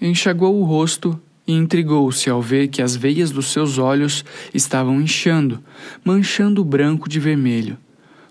Enxagou 0.00 0.58
o 0.58 0.64
rosto 0.64 1.20
e 1.46 1.52
intrigou-se 1.52 2.30
ao 2.30 2.40
ver 2.40 2.68
que 2.68 2.80
as 2.80 2.96
veias 2.96 3.30
dos 3.30 3.52
seus 3.52 3.76
olhos 3.76 4.24
estavam 4.54 5.00
inchando, 5.00 5.62
manchando 6.04 6.62
o 6.62 6.64
branco 6.64 7.08
de 7.08 7.20
vermelho. 7.20 7.76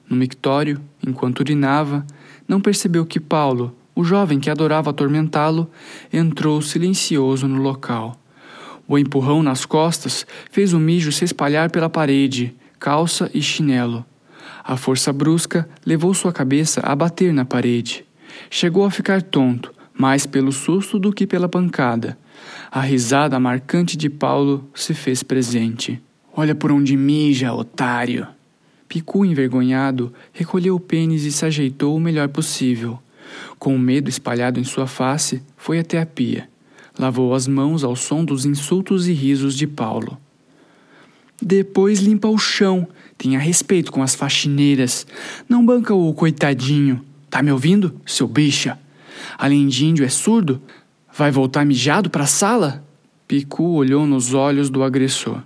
No 0.09 0.15
mictório, 0.15 0.81
enquanto 1.05 1.41
urinava, 1.41 2.05
não 2.47 2.59
percebeu 2.59 3.05
que 3.05 3.19
Paulo, 3.19 3.75
o 3.93 4.03
jovem 4.03 4.39
que 4.39 4.49
adorava 4.49 4.89
atormentá-lo, 4.89 5.69
entrou 6.11 6.61
silencioso 6.61 7.47
no 7.47 7.61
local. 7.61 8.19
O 8.87 8.97
empurrão 8.97 9.43
nas 9.43 9.65
costas 9.65 10.25
fez 10.49 10.73
o 10.73 10.79
mijo 10.79 11.11
se 11.11 11.23
espalhar 11.23 11.69
pela 11.69 11.89
parede, 11.89 12.55
calça 12.79 13.29
e 13.31 13.41
chinelo. 13.41 14.03
A 14.63 14.77
força 14.77 15.11
brusca 15.11 15.67
levou 15.85 16.13
sua 16.13 16.31
cabeça 16.31 16.81
a 16.81 16.95
bater 16.95 17.33
na 17.33 17.45
parede. 17.45 18.05
Chegou 18.49 18.85
a 18.85 18.91
ficar 18.91 19.21
tonto, 19.21 19.73
mais 19.93 20.25
pelo 20.25 20.51
susto 20.51 20.99
do 20.99 21.11
que 21.11 21.25
pela 21.25 21.49
pancada. 21.49 22.17
A 22.71 22.81
risada 22.81 23.39
marcante 23.39 23.97
de 23.97 24.09
Paulo 24.09 24.69
se 24.73 24.93
fez 24.93 25.23
presente. 25.23 26.01
Olha 26.33 26.55
por 26.55 26.71
onde 26.71 26.95
mija, 26.95 27.53
otário! 27.53 28.27
Picu, 28.87 29.23
envergonhado, 29.23 30.11
recolheu 30.33 30.75
o 30.75 30.79
pênis 30.79 31.23
e 31.23 31.31
se 31.31 31.45
ajeitou 31.45 31.95
o 31.95 31.99
melhor 31.99 32.27
possível. 32.29 32.99
Com 33.59 33.75
o 33.75 33.79
medo 33.79 34.09
espalhado 34.09 34.59
em 34.59 34.63
sua 34.63 34.87
face, 34.87 35.43
foi 35.55 35.79
até 35.79 36.01
a 36.01 36.05
pia. 36.05 36.49
Lavou 36.97 37.33
as 37.33 37.47
mãos 37.47 37.83
ao 37.83 37.95
som 37.95 38.25
dos 38.25 38.45
insultos 38.45 39.07
e 39.07 39.13
risos 39.13 39.55
de 39.55 39.67
Paulo. 39.67 40.17
Depois 41.41 41.99
limpa 41.99 42.27
o 42.27 42.37
chão. 42.37 42.87
Tenha 43.19 43.37
respeito 43.37 43.91
com 43.91 44.01
as 44.01 44.15
faxineiras. 44.15 45.05
Não 45.47 45.63
banca 45.63 45.93
o 45.93 46.13
coitadinho. 46.13 47.05
Tá 47.29 47.43
me 47.43 47.51
ouvindo, 47.51 47.99
seu 48.05 48.25
bicha? 48.25 48.79
Além 49.37 49.67
de 49.67 49.85
índio, 49.85 50.05
é 50.05 50.09
surdo? 50.09 50.61
Vai 51.13 51.29
voltar 51.29 51.65
mijado 51.65 52.09
para 52.09 52.23
a 52.23 52.27
sala? 52.27 52.81
Picu 53.27 53.73
olhou 53.73 54.07
nos 54.07 54.33
olhos 54.33 54.69
do 54.69 54.81
agressor. 54.81 55.43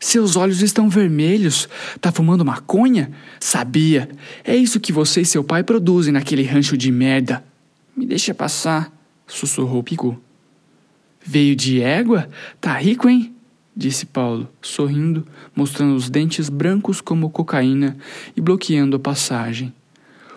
Seus 0.00 0.34
olhos 0.34 0.60
estão 0.60 0.88
vermelhos. 0.88 1.68
Tá 2.00 2.10
fumando 2.10 2.44
maconha? 2.44 3.12
Sabia. 3.38 4.08
É 4.42 4.56
isso 4.56 4.80
que 4.80 4.92
você 4.92 5.20
e 5.20 5.24
seu 5.24 5.44
pai 5.44 5.62
produzem 5.62 6.12
naquele 6.12 6.42
rancho 6.42 6.76
de 6.76 6.90
merda. 6.90 7.44
Me 7.96 8.06
deixa 8.06 8.34
passar, 8.34 8.92
sussurrou 9.24 9.84
Picu. 9.84 10.20
Veio 11.24 11.54
de 11.54 11.80
égua? 11.80 12.28
Tá 12.60 12.76
rico, 12.76 13.08
hein? 13.08 13.37
Disse 13.78 14.06
Paulo, 14.06 14.48
sorrindo, 14.60 15.24
mostrando 15.54 15.94
os 15.94 16.10
dentes 16.10 16.48
brancos 16.48 17.00
como 17.00 17.30
cocaína 17.30 17.96
e 18.36 18.40
bloqueando 18.40 18.96
a 18.96 18.98
passagem. 18.98 19.72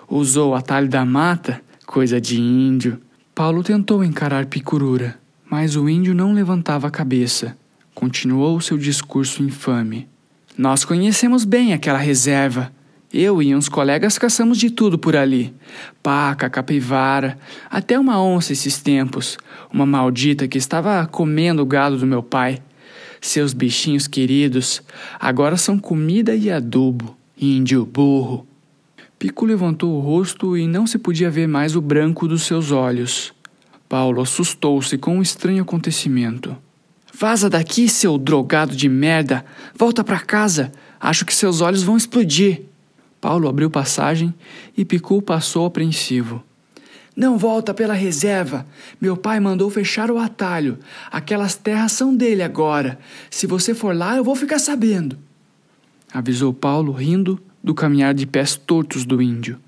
Usou 0.07 0.51
o 0.51 0.53
atalho 0.53 0.88
da 0.88 1.03
mata? 1.03 1.60
Coisa 1.88 2.21
de 2.21 2.39
índio. 2.39 3.01
Paulo 3.33 3.63
tentou 3.63 4.03
encarar 4.03 4.45
Picurura, 4.45 5.17
mas 5.50 5.75
o 5.75 5.89
índio 5.89 6.13
não 6.13 6.33
levantava 6.33 6.86
a 6.86 6.91
cabeça. 6.91 7.57
Continuou 7.95 8.62
seu 8.62 8.77
discurso 8.77 9.41
infame. 9.41 10.07
Nós 10.55 10.86
conhecemos 10.86 11.43
bem 11.43 11.74
aquela 11.74 11.98
reserva. 11.98 12.71
Eu 13.12 13.41
e 13.41 13.55
uns 13.55 13.67
colegas 13.67 14.19
caçamos 14.19 14.60
de 14.60 14.69
tudo 14.69 15.00
por 15.00 15.15
ali: 15.15 15.51
paca, 16.03 16.48
capivara, 16.48 17.39
até 17.71 17.98
uma 17.98 18.21
onça 18.21 18.53
esses 18.53 18.77
tempos, 18.77 19.36
uma 19.74 19.88
maldita 19.88 20.48
que 20.48 20.60
estava 20.60 21.07
comendo 21.07 21.63
o 21.63 21.65
gado 21.65 21.98
do 21.98 22.05
meu 22.05 22.21
pai. 22.21 22.62
Seus 23.22 23.54
bichinhos 23.54 24.08
queridos 24.08 24.82
agora 25.20 25.56
são 25.56 25.78
comida 25.78 26.36
e 26.36 26.50
adubo, 26.50 27.16
índio 27.40 27.86
burro. 27.86 28.48
Pico 29.20 29.46
levantou 29.46 29.96
o 29.96 30.00
rosto 30.00 30.58
e 30.58 30.68
não 30.68 30.88
se 30.88 30.98
podia 30.98 31.30
ver 31.30 31.48
mais 31.48 31.75
o 31.75 31.82
branco 31.82 32.28
dos 32.28 32.42
seus 32.42 32.72
olhos. 32.72 33.32
Paulo 33.88 34.24
assustou-se 34.24 34.98
com 34.98 35.18
um 35.18 35.22
estranho 35.22 35.62
acontecimento. 35.62 36.58
Vaza 37.13 37.48
daqui, 37.48 37.88
seu 37.88 38.18
drogado 38.18 38.75
de 38.75 38.90
merda! 38.90 39.46
Volta 39.75 40.04
para 40.04 40.20
casa! 40.20 40.72
Acho 41.00 41.24
que 41.24 41.34
seus 41.34 41.62
olhos 41.62 41.84
vão 41.84 41.96
explodir! 41.96 42.63
Paulo 43.20 43.48
abriu 43.48 43.70
passagem 43.70 44.34
e 44.75 44.84
Picu 44.84 45.22
passou 45.22 45.68
apreensivo. 45.68 46.44
Não 47.15 47.38
volta 47.38 47.74
pela 47.74 47.94
reserva. 47.94 48.65
Meu 49.00 49.18
pai 49.18 49.39
mandou 49.39 49.70
fechar 49.70 50.10
o 50.10 50.18
atalho. 50.18 50.80
Aquelas 51.12 51.56
terras 51.56 51.91
são 51.91 52.15
dele 52.15 52.41
agora. 52.41 52.98
Se 53.30 53.46
você 53.46 53.74
for 53.74 53.96
lá, 53.96 54.15
eu 54.15 54.24
vou 54.24 54.36
ficar 54.36 54.60
sabendo. 54.60 55.18
Avisou 56.13 56.53
Paulo, 56.53 56.91
rindo 56.91 57.41
do 57.63 57.74
caminhar 57.74 58.13
de 58.13 58.25
pés 58.25 58.56
tortos 58.56 59.06
do 59.06 59.22
índio. 59.22 59.60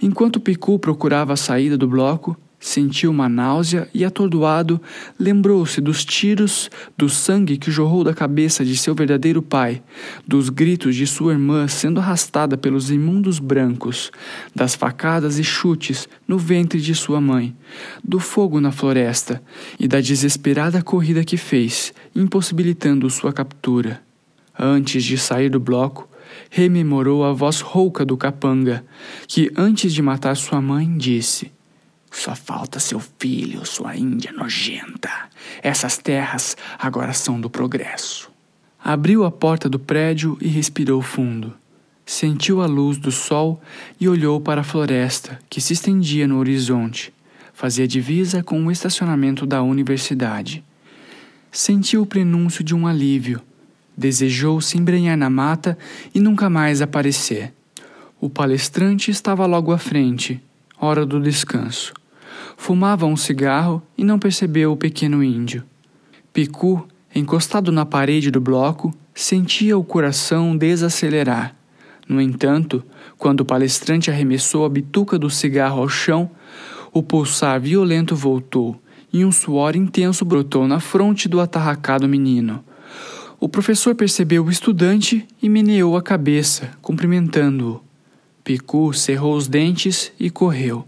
Enquanto 0.00 0.40
Picu 0.40 0.78
procurava 0.78 1.32
a 1.32 1.36
saída 1.36 1.76
do 1.78 1.88
bloco, 1.88 2.36
Sentiu 2.58 3.10
uma 3.10 3.28
náusea 3.28 3.86
e, 3.92 4.04
atordoado, 4.04 4.80
lembrou-se 5.20 5.80
dos 5.80 6.04
tiros, 6.04 6.70
do 6.96 7.08
sangue 7.08 7.58
que 7.58 7.70
jorrou 7.70 8.02
da 8.02 8.14
cabeça 8.14 8.64
de 8.64 8.76
seu 8.76 8.94
verdadeiro 8.94 9.42
pai, 9.42 9.82
dos 10.26 10.48
gritos 10.48 10.96
de 10.96 11.06
sua 11.06 11.32
irmã 11.32 11.68
sendo 11.68 12.00
arrastada 12.00 12.56
pelos 12.56 12.90
imundos 12.90 13.38
brancos, 13.38 14.10
das 14.54 14.74
facadas 14.74 15.38
e 15.38 15.44
chutes 15.44 16.08
no 16.26 16.38
ventre 16.38 16.80
de 16.80 16.94
sua 16.94 17.20
mãe, 17.20 17.54
do 18.02 18.18
fogo 18.18 18.58
na 18.58 18.72
floresta 18.72 19.42
e 19.78 19.86
da 19.86 20.00
desesperada 20.00 20.82
corrida 20.82 21.22
que 21.22 21.36
fez, 21.36 21.92
impossibilitando 22.14 23.08
sua 23.10 23.32
captura. 23.32 24.00
Antes 24.58 25.04
de 25.04 25.18
sair 25.18 25.50
do 25.50 25.60
bloco, 25.60 26.08
rememorou 26.50 27.22
a 27.22 27.32
voz 27.32 27.60
rouca 27.60 28.04
do 28.04 28.16
capanga, 28.16 28.82
que 29.28 29.52
antes 29.54 29.92
de 29.92 30.00
matar 30.00 30.34
sua 30.36 30.60
mãe 30.60 30.96
disse: 30.96 31.52
só 32.16 32.34
falta 32.34 32.80
seu 32.80 32.98
filho, 33.18 33.64
sua 33.66 33.94
Índia 33.94 34.32
nojenta. 34.32 35.10
Essas 35.62 35.98
terras 35.98 36.56
agora 36.78 37.12
são 37.12 37.38
do 37.38 37.50
progresso. 37.50 38.30
Abriu 38.82 39.24
a 39.24 39.30
porta 39.30 39.68
do 39.68 39.78
prédio 39.78 40.38
e 40.40 40.48
respirou 40.48 41.02
fundo. 41.02 41.52
Sentiu 42.06 42.62
a 42.62 42.66
luz 42.66 42.96
do 42.96 43.12
sol 43.12 43.60
e 44.00 44.08
olhou 44.08 44.40
para 44.40 44.62
a 44.62 44.64
floresta 44.64 45.38
que 45.50 45.60
se 45.60 45.74
estendia 45.74 46.26
no 46.26 46.38
horizonte. 46.38 47.12
Fazia 47.52 47.86
divisa 47.86 48.42
com 48.42 48.64
o 48.64 48.70
estacionamento 48.70 49.44
da 49.44 49.62
universidade. 49.62 50.64
Sentiu 51.52 52.02
o 52.02 52.06
prenúncio 52.06 52.64
de 52.64 52.74
um 52.74 52.86
alívio. 52.86 53.42
Desejou 53.94 54.60
se 54.62 54.78
embrenhar 54.78 55.18
na 55.18 55.28
mata 55.28 55.76
e 56.14 56.20
nunca 56.20 56.48
mais 56.48 56.80
aparecer. 56.80 57.52
O 58.18 58.30
palestrante 58.30 59.10
estava 59.10 59.44
logo 59.44 59.70
à 59.70 59.78
frente, 59.78 60.42
hora 60.80 61.04
do 61.04 61.20
descanso. 61.20 61.92
Fumava 62.56 63.06
um 63.06 63.16
cigarro 63.16 63.82
e 63.96 64.04
não 64.04 64.18
percebeu 64.18 64.72
o 64.72 64.76
pequeno 64.76 65.22
índio. 65.22 65.62
Picu, 66.32 66.86
encostado 67.14 67.70
na 67.70 67.86
parede 67.86 68.30
do 68.30 68.40
bloco, 68.40 68.94
sentia 69.14 69.78
o 69.78 69.84
coração 69.84 70.56
desacelerar. 70.56 71.54
No 72.08 72.20
entanto, 72.20 72.84
quando 73.18 73.40
o 73.40 73.44
palestrante 73.44 74.10
arremessou 74.10 74.64
a 74.64 74.68
bituca 74.68 75.18
do 75.18 75.30
cigarro 75.30 75.80
ao 75.80 75.88
chão, 75.88 76.30
o 76.92 77.02
pulsar 77.02 77.60
violento 77.60 78.14
voltou 78.14 78.80
e 79.12 79.24
um 79.24 79.32
suor 79.32 79.76
intenso 79.76 80.24
brotou 80.24 80.66
na 80.66 80.80
fronte 80.80 81.28
do 81.28 81.40
atarracado 81.40 82.08
menino. 82.08 82.64
O 83.38 83.48
professor 83.48 83.94
percebeu 83.94 84.44
o 84.44 84.50
estudante 84.50 85.26
e 85.42 85.48
meneou 85.48 85.96
a 85.96 86.02
cabeça, 86.02 86.70
cumprimentando-o. 86.80 87.80
Picu 88.42 88.92
cerrou 88.94 89.36
os 89.36 89.46
dentes 89.46 90.12
e 90.18 90.30
correu. 90.30 90.86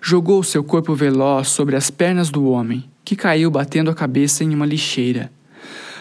Jogou 0.00 0.42
seu 0.42 0.62
corpo 0.64 0.94
veloz 0.94 1.48
sobre 1.48 1.76
as 1.76 1.90
pernas 1.90 2.30
do 2.30 2.46
homem, 2.46 2.84
que 3.04 3.16
caiu 3.16 3.50
batendo 3.50 3.90
a 3.90 3.94
cabeça 3.94 4.44
em 4.44 4.54
uma 4.54 4.66
lixeira. 4.66 5.30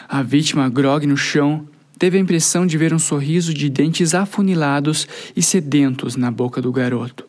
A 0.07 0.21
vítima, 0.21 0.69
grog 0.69 1.05
no 1.05 1.15
chão, 1.15 1.67
teve 1.97 2.17
a 2.17 2.21
impressão 2.21 2.65
de 2.65 2.77
ver 2.77 2.93
um 2.93 2.99
sorriso 2.99 3.53
de 3.53 3.69
dentes 3.69 4.13
afunilados 4.15 5.07
e 5.35 5.41
sedentos 5.41 6.15
na 6.15 6.31
boca 6.31 6.61
do 6.61 6.71
garoto. 6.71 7.25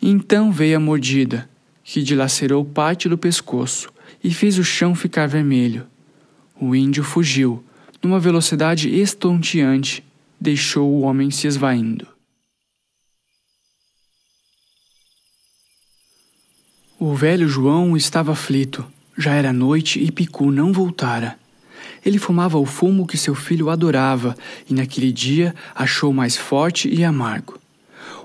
Então 0.00 0.50
veio 0.50 0.76
a 0.76 0.80
mordida, 0.80 1.48
que 1.84 2.02
dilacerou 2.02 2.64
parte 2.64 3.08
do 3.08 3.16
pescoço 3.16 3.92
e 4.22 4.32
fez 4.32 4.58
o 4.58 4.64
chão 4.64 4.94
ficar 4.94 5.26
vermelho. 5.26 5.86
O 6.60 6.74
índio 6.74 7.04
fugiu, 7.04 7.64
numa 8.02 8.18
velocidade 8.18 8.88
estonteante, 8.88 10.04
deixou 10.40 10.90
o 10.90 11.02
homem 11.02 11.30
se 11.30 11.46
esvaindo. 11.46 12.11
O 17.04 17.16
velho 17.16 17.48
João 17.48 17.96
estava 17.96 18.30
aflito. 18.30 18.86
Já 19.18 19.34
era 19.34 19.52
noite 19.52 20.00
e 20.00 20.12
Picu 20.12 20.52
não 20.52 20.72
voltara. 20.72 21.36
Ele 22.06 22.16
fumava 22.16 22.58
o 22.58 22.64
fumo 22.64 23.08
que 23.08 23.18
seu 23.18 23.34
filho 23.34 23.70
adorava 23.70 24.36
e 24.70 24.72
naquele 24.72 25.10
dia 25.10 25.52
achou 25.74 26.12
mais 26.12 26.36
forte 26.36 26.88
e 26.88 27.02
amargo. 27.02 27.58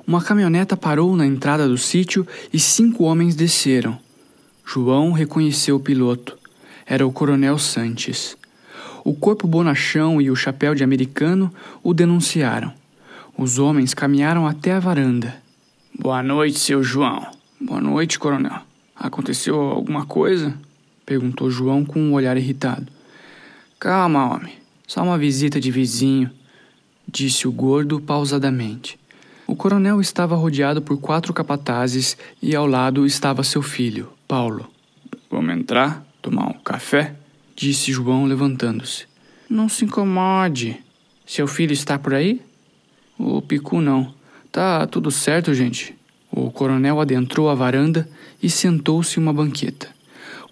Uma 0.05 0.21
caminhoneta 0.21 0.77
parou 0.77 1.15
na 1.15 1.25
entrada 1.25 1.67
do 1.67 1.75
sítio 1.75 2.27
e 2.53 2.59
cinco 2.59 3.05
homens 3.05 3.35
desceram. 3.35 3.97
João 4.63 5.11
reconheceu 5.11 5.77
o 5.77 5.79
piloto. 5.79 6.37
Era 6.85 7.03
o 7.07 7.11
Coronel 7.11 7.57
Sanches. 7.57 8.37
O 9.03 9.15
corpo 9.15 9.47
bonachão 9.47 10.21
e 10.21 10.29
o 10.29 10.35
chapéu 10.35 10.75
de 10.75 10.83
americano 10.83 11.51
o 11.81 11.95
denunciaram. 11.95 12.71
Os 13.35 13.57
homens 13.57 13.95
caminharam 13.95 14.45
até 14.45 14.73
a 14.73 14.79
varanda. 14.79 15.35
Boa 15.99 16.21
noite, 16.21 16.59
seu 16.59 16.83
João. 16.83 17.36
Boa 17.67 17.81
noite, 17.81 18.17
coronel. 18.17 18.61
Aconteceu 18.95 19.59
alguma 19.59 20.05
coisa? 20.05 20.57
perguntou 21.05 21.51
João 21.51 21.83
com 21.83 21.99
um 21.99 22.13
olhar 22.13 22.37
irritado. 22.37 22.87
Calma, 23.77 24.33
homem. 24.33 24.53
Só 24.87 25.03
uma 25.03 25.17
visita 25.17 25.59
de 25.59 25.69
vizinho, 25.69 26.31
disse 27.05 27.45
o 27.45 27.51
gordo 27.51 27.99
pausadamente. 27.99 28.97
O 29.45 29.53
coronel 29.53 29.99
estava 29.99 30.33
rodeado 30.33 30.81
por 30.81 30.97
quatro 30.97 31.33
capatazes 31.33 32.15
e 32.41 32.55
ao 32.55 32.65
lado 32.65 33.05
estava 33.05 33.43
seu 33.43 33.61
filho, 33.61 34.13
Paulo. 34.25 34.71
Vamos 35.29 35.53
entrar? 35.53 36.07
Tomar 36.21 36.47
um 36.47 36.59
café? 36.63 37.17
disse 37.53 37.91
João 37.91 38.23
levantando-se. 38.23 39.07
Não 39.49 39.67
se 39.67 39.83
incomode. 39.83 40.81
Seu 41.25 41.47
filho 41.47 41.73
está 41.73 41.99
por 41.99 42.13
aí? 42.13 42.41
O 43.19 43.41
Picu 43.41 43.81
não. 43.81 44.15
Tá 44.53 44.87
tudo 44.87 45.11
certo, 45.11 45.53
gente. 45.53 45.96
O 46.39 46.51
coronel 46.51 47.01
adentrou 47.01 47.49
a 47.49 47.55
varanda 47.55 48.07
e 48.43 48.47
sentou-se 48.47 49.19
em 49.19 49.23
uma 49.23 49.33
banqueta. 49.33 49.89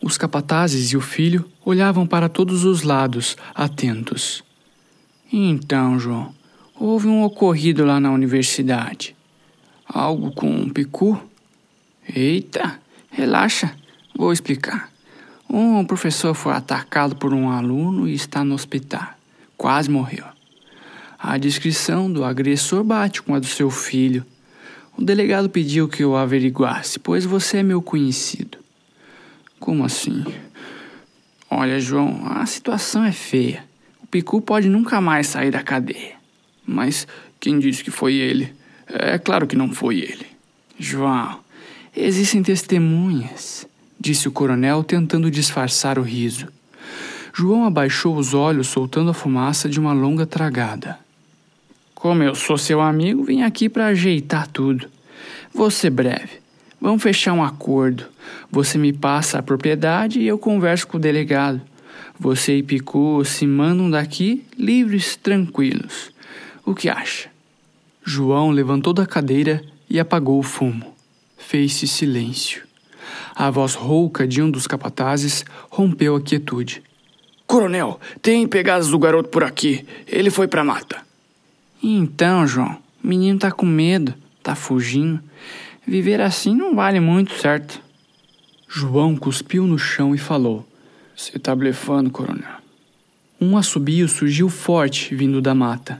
Os 0.01 0.17
capatazes 0.17 0.91
e 0.91 0.97
o 0.97 1.01
filho 1.01 1.45
olhavam 1.63 2.07
para 2.07 2.27
todos 2.27 2.63
os 2.63 2.81
lados, 2.81 3.37
atentos. 3.53 4.43
Então, 5.31 5.99
João, 5.99 6.33
houve 6.73 7.07
um 7.07 7.21
ocorrido 7.21 7.85
lá 7.85 7.99
na 7.99 8.11
universidade. 8.11 9.15
Algo 9.87 10.31
com 10.31 10.49
um 10.49 10.69
picu? 10.71 11.21
Eita, 12.09 12.79
relaxa, 13.11 13.71
vou 14.17 14.33
explicar. 14.33 14.89
Um 15.47 15.85
professor 15.85 16.33
foi 16.33 16.53
atacado 16.53 17.15
por 17.15 17.31
um 17.31 17.51
aluno 17.51 18.07
e 18.07 18.15
está 18.15 18.43
no 18.43 18.55
hospital. 18.55 19.09
Quase 19.55 19.87
morreu. 19.91 20.25
A 21.19 21.37
descrição 21.37 22.11
do 22.11 22.25
agressor 22.25 22.83
bate 22.83 23.21
com 23.21 23.35
a 23.35 23.39
do 23.39 23.45
seu 23.45 23.69
filho. 23.69 24.25
O 24.97 25.03
delegado 25.03 25.49
pediu 25.49 25.89
que 25.89 26.03
eu 26.03 26.15
averiguasse, 26.15 26.97
pois 26.99 27.25
você 27.25 27.57
é 27.57 27.63
meu 27.63 27.81
conhecido. 27.81 28.57
Como 29.59 29.83
assim? 29.83 30.23
Olha, 31.49 31.79
João, 31.79 32.21
a 32.27 32.45
situação 32.45 33.03
é 33.03 33.11
feia. 33.11 33.63
O 34.01 34.07
Picu 34.07 34.39
pode 34.39 34.69
nunca 34.69 35.01
mais 35.01 35.27
sair 35.27 35.51
da 35.51 35.61
cadeia. 35.61 36.15
Mas 36.65 37.07
quem 37.39 37.59
disse 37.59 37.83
que 37.83 37.91
foi 37.91 38.13
ele? 38.13 38.53
É 38.87 39.17
claro 39.17 39.45
que 39.45 39.55
não 39.55 39.73
foi 39.73 39.99
ele. 39.99 40.25
João, 40.79 41.39
existem 41.95 42.41
testemunhas, 42.41 43.67
disse 43.99 44.27
o 44.27 44.31
coronel 44.31 44.83
tentando 44.83 45.29
disfarçar 45.29 45.99
o 45.99 46.03
riso. 46.03 46.47
João 47.33 47.65
abaixou 47.65 48.15
os 48.15 48.33
olhos, 48.33 48.67
soltando 48.67 49.11
a 49.11 49.13
fumaça 49.13 49.67
de 49.67 49.79
uma 49.79 49.91
longa 49.91 50.25
tragada. 50.25 50.97
Como 51.93 52.23
eu 52.23 52.35
sou 52.35 52.57
seu 52.57 52.81
amigo, 52.81 53.23
vim 53.23 53.41
aqui 53.41 53.67
para 53.67 53.87
ajeitar 53.87 54.47
tudo. 54.47 54.87
Vou 55.55 55.71
ser 55.71 55.89
breve. 55.89 56.41
Vamos 56.81 57.01
fechar 57.01 57.31
um 57.31 57.41
acordo. 57.41 58.03
Você 58.51 58.77
me 58.77 58.91
passa 58.91 59.39
a 59.39 59.41
propriedade 59.41 60.19
e 60.19 60.27
eu 60.27 60.37
converso 60.37 60.85
com 60.85 60.97
o 60.97 60.99
delegado. 60.99 61.61
Você 62.19 62.57
e 62.57 62.61
Picu 62.61 63.23
se 63.23 63.47
mandam 63.47 63.89
daqui 63.89 64.45
livres, 64.57 65.15
tranquilos. 65.15 66.11
O 66.65 66.75
que 66.75 66.89
acha? 66.89 67.29
João 68.03 68.51
levantou 68.51 68.91
da 68.91 69.05
cadeira 69.05 69.63
e 69.89 69.97
apagou 69.97 70.39
o 70.39 70.43
fumo. 70.43 70.93
Fez-se 71.37 71.87
silêncio. 71.87 72.63
A 73.33 73.49
voz 73.49 73.75
rouca 73.75 74.27
de 74.27 74.41
um 74.41 74.51
dos 74.51 74.67
capatazes 74.67 75.45
rompeu 75.69 76.17
a 76.17 76.21
quietude. 76.21 76.83
Coronel, 77.47 77.97
tem 78.21 78.45
pegadas 78.45 78.89
do 78.89 78.99
garoto 78.99 79.29
por 79.29 79.45
aqui. 79.45 79.85
Ele 80.05 80.29
foi 80.29 80.49
pra 80.49 80.65
mata. 80.65 80.97
Então, 81.81 82.45
João, 82.45 82.77
o 83.01 83.07
menino 83.07 83.39
tá 83.39 83.53
com 83.53 83.65
medo, 83.65 84.13
tá 84.45 84.55
fugindo. 84.55 85.19
Viver 85.87 86.21
assim 86.21 86.55
não 86.55 86.75
vale 86.75 86.99
muito, 86.99 87.33
certo? 87.33 87.81
João 88.69 89.15
cuspiu 89.15 89.65
no 89.65 89.77
chão 89.77 90.13
e 90.13 90.19
falou: 90.19 90.65
Você 91.15 91.39
tá 91.39 91.55
blefando, 91.55 92.11
coronel. 92.11 92.57
Um 93.41 93.57
assobio 93.57 94.07
surgiu 94.07 94.47
forte 94.47 95.15
vindo 95.15 95.41
da 95.41 95.55
mata. 95.55 95.99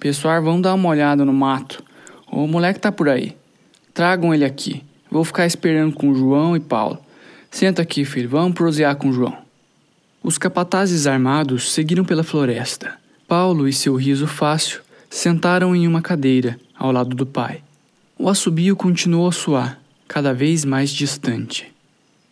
Pessoal, 0.00 0.42
vamos 0.42 0.62
dar 0.62 0.74
uma 0.74 0.88
olhada 0.88 1.24
no 1.24 1.32
mato. 1.32 1.82
O 2.30 2.46
moleque 2.46 2.80
tá 2.80 2.90
por 2.90 3.08
aí. 3.08 3.36
Tragam 3.92 4.34
ele 4.34 4.44
aqui. 4.44 4.82
Vou 5.10 5.22
ficar 5.22 5.46
esperando 5.46 5.94
com 5.94 6.14
João 6.14 6.56
e 6.56 6.60
Paulo. 6.60 6.98
Senta 7.50 7.82
aqui, 7.82 8.04
filho. 8.06 8.28
Vamos 8.28 8.54
prosear 8.54 8.96
com 8.96 9.12
João. 9.12 9.36
Os 10.22 10.38
capatazes 10.38 11.06
armados 11.06 11.72
seguiram 11.72 12.04
pela 12.04 12.24
floresta. 12.24 12.94
Paulo 13.28 13.68
e 13.68 13.72
seu 13.72 13.94
riso 13.96 14.26
fácil 14.26 14.80
sentaram 15.10 15.76
em 15.76 15.86
uma 15.86 16.00
cadeira 16.00 16.58
ao 16.74 16.90
lado 16.90 17.14
do 17.14 17.26
pai. 17.26 17.62
O 18.22 18.28
assobio 18.28 18.76
continuou 18.76 19.26
a 19.26 19.32
soar, 19.32 19.80
cada 20.06 20.32
vez 20.32 20.64
mais 20.64 20.90
distante. 20.90 21.74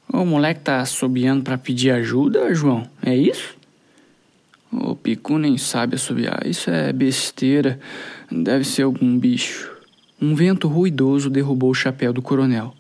O 0.06 0.24
moleque 0.24 0.60
tá 0.60 0.80
assobiando 0.80 1.42
para 1.42 1.58
pedir 1.58 1.90
ajuda, 1.90 2.54
João? 2.54 2.88
É 3.02 3.12
isso? 3.16 3.56
O 4.70 4.94
Picu 4.94 5.36
nem 5.36 5.58
sabe 5.58 5.96
assobiar. 5.96 6.46
Isso 6.46 6.70
é 6.70 6.92
besteira. 6.92 7.80
Deve 8.30 8.62
ser 8.62 8.82
algum 8.82 9.18
bicho. 9.18 9.68
Um 10.22 10.32
vento 10.32 10.68
ruidoso 10.68 11.28
derrubou 11.28 11.72
o 11.72 11.74
chapéu 11.74 12.12
do 12.12 12.22
coronel. 12.22 12.72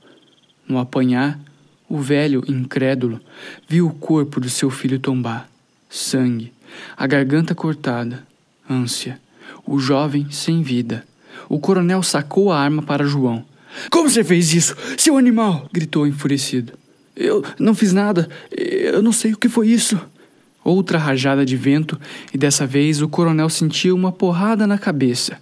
No 0.68 0.78
apanhar, 0.78 1.36
o 1.88 1.98
velho, 1.98 2.44
incrédulo, 2.46 3.20
viu 3.68 3.88
o 3.88 3.92
corpo 3.94 4.38
do 4.38 4.48
seu 4.48 4.70
filho 4.70 5.00
tombar. 5.00 5.50
Sangue, 5.88 6.52
a 6.96 7.08
garganta 7.08 7.56
cortada, 7.56 8.24
ânsia, 8.70 9.20
o 9.66 9.80
jovem 9.80 10.30
sem 10.30 10.62
vida. 10.62 11.09
O 11.50 11.58
coronel 11.58 12.00
sacou 12.00 12.52
a 12.52 12.60
arma 12.60 12.80
para 12.80 13.04
João. 13.04 13.44
Como 13.90 14.08
você 14.08 14.22
fez 14.22 14.54
isso, 14.54 14.76
seu 14.96 15.16
animal? 15.18 15.68
gritou 15.72 16.06
enfurecido. 16.06 16.74
Eu 17.16 17.42
não 17.58 17.74
fiz 17.74 17.92
nada. 17.92 18.28
Eu 18.52 19.02
não 19.02 19.10
sei 19.10 19.32
o 19.32 19.36
que 19.36 19.48
foi 19.48 19.66
isso. 19.66 20.00
Outra 20.62 20.96
rajada 20.96 21.44
de 21.44 21.56
vento 21.56 22.00
e 22.32 22.38
dessa 22.38 22.64
vez 22.68 23.02
o 23.02 23.08
coronel 23.08 23.48
sentiu 23.48 23.96
uma 23.96 24.12
porrada 24.12 24.64
na 24.64 24.78
cabeça. 24.78 25.38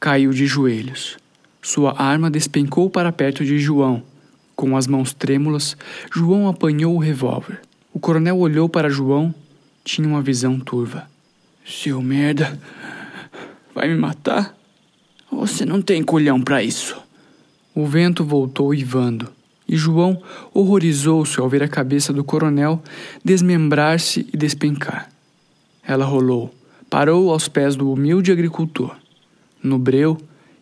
Caiu 0.00 0.30
de 0.30 0.46
joelhos. 0.46 1.18
Sua 1.60 2.00
arma 2.00 2.30
despencou 2.30 2.88
para 2.88 3.12
perto 3.12 3.44
de 3.44 3.58
João. 3.58 4.02
Com 4.56 4.74
as 4.74 4.86
mãos 4.86 5.12
trêmulas, 5.12 5.76
João 6.14 6.48
apanhou 6.48 6.94
o 6.94 6.98
revólver. 6.98 7.60
O 7.92 8.00
coronel 8.00 8.38
olhou 8.38 8.70
para 8.70 8.88
João. 8.88 9.34
Tinha 9.84 10.08
uma 10.08 10.22
visão 10.22 10.58
turva. 10.58 11.06
Seu 11.62 12.00
merda, 12.00 12.58
vai 13.74 13.88
me 13.88 13.96
matar? 13.96 14.61
Você 15.32 15.64
não 15.64 15.80
tem 15.80 16.02
colhão 16.02 16.38
para 16.42 16.62
isso. 16.62 16.94
O 17.74 17.86
vento 17.86 18.22
voltou 18.22 18.74
ivando, 18.74 19.32
e 19.66 19.74
João 19.74 20.22
horrorizou-se 20.52 21.40
ao 21.40 21.48
ver 21.48 21.62
a 21.62 21.68
cabeça 21.68 22.12
do 22.12 22.22
coronel 22.22 22.82
desmembrar-se 23.24 24.28
e 24.30 24.36
despencar. 24.36 25.08
Ela 25.82 26.04
rolou, 26.04 26.54
parou 26.90 27.32
aos 27.32 27.48
pés 27.48 27.74
do 27.74 27.90
humilde 27.90 28.30
agricultor. 28.30 28.94
No 29.62 29.78
breu, 29.78 30.20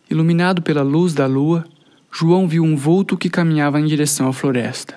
iluminado 0.09 0.61
pela 0.61 0.83
luz 0.83 1.13
da 1.13 1.27
lua, 1.27 1.65
João 2.09 2.47
viu 2.47 2.63
um 2.63 2.77
vulto 2.77 3.17
que 3.17 3.29
caminhava 3.29 3.77
em 3.77 3.85
direção 3.85 4.29
à 4.29 4.33
floresta. 4.33 4.95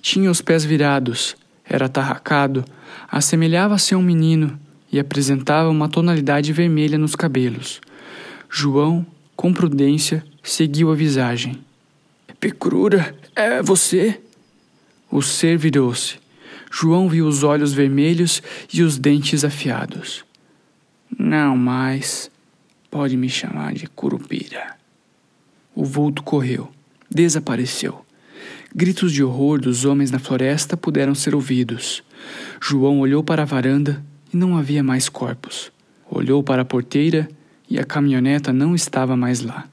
Tinha 0.00 0.30
os 0.30 0.40
pés 0.40 0.64
virados, 0.64 1.36
era 1.62 1.86
atarracado, 1.86 2.64
assemelhava-se 3.12 3.92
a 3.92 3.98
um 3.98 4.02
menino 4.02 4.58
e 4.90 4.98
apresentava 4.98 5.68
uma 5.68 5.90
tonalidade 5.90 6.54
vermelha 6.54 6.96
nos 6.96 7.14
cabelos. 7.14 7.82
João, 8.56 9.04
com 9.34 9.52
prudência, 9.52 10.24
seguiu 10.40 10.92
a 10.92 10.94
visagem. 10.94 11.58
Picrura, 12.38 13.12
é 13.34 13.60
você? 13.60 14.20
O 15.10 15.20
ser 15.20 15.58
virou-se. 15.58 16.20
João 16.70 17.08
viu 17.08 17.26
os 17.26 17.42
olhos 17.42 17.72
vermelhos 17.72 18.40
e 18.72 18.84
os 18.84 18.96
dentes 18.96 19.44
afiados. 19.44 20.24
Não 21.18 21.56
mais. 21.56 22.30
Pode 22.88 23.16
me 23.16 23.28
chamar 23.28 23.74
de 23.74 23.88
Curupira. 23.88 24.76
O 25.74 25.84
vulto 25.84 26.22
correu, 26.22 26.70
desapareceu. 27.10 28.06
Gritos 28.72 29.10
de 29.10 29.24
horror 29.24 29.60
dos 29.60 29.84
homens 29.84 30.12
na 30.12 30.20
floresta 30.20 30.76
puderam 30.76 31.16
ser 31.16 31.34
ouvidos. 31.34 32.04
João 32.62 33.00
olhou 33.00 33.24
para 33.24 33.42
a 33.42 33.46
varanda 33.46 34.00
e 34.32 34.36
não 34.36 34.56
havia 34.56 34.84
mais 34.84 35.08
corpos. 35.08 35.72
Olhou 36.08 36.40
para 36.40 36.62
a 36.62 36.64
porteira 36.64 37.28
e 37.74 37.78
a 37.80 37.82
caminhoneta 37.82 38.52
não 38.52 38.72
estava 38.72 39.16
mais 39.16 39.40
lá. 39.40 39.66